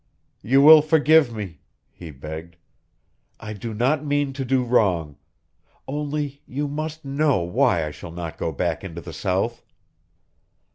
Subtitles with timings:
[0.41, 1.59] "You will forgive me!"
[1.91, 2.55] he begged.
[3.39, 5.17] "I do not mean to do wrong.
[5.87, 9.63] Only, you must know why I shall not go back into the South."